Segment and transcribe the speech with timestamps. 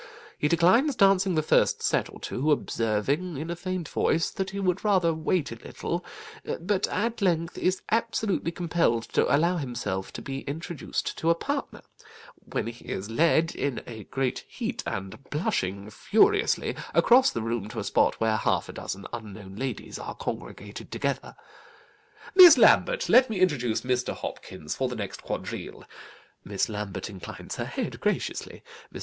[0.39, 4.59] He declines dancing the first set or two, observing, in a faint voice, that he
[4.59, 6.03] would rather wait a little;
[6.59, 11.81] but at length is absolutely compelled to allow himself to be introduced to a partner,
[12.33, 17.77] when he is led, in a great heat and blushing furiously, across the room to
[17.79, 21.35] a spot where half a dozen unknown ladies are congregated together.
[22.33, 24.15] 'Miss Lambert, let me introduce Mr.
[24.15, 25.85] Hopkins for the next quadrille.'
[26.43, 28.63] Miss Lambert inclines her head graciously.
[28.91, 28.99] Mr.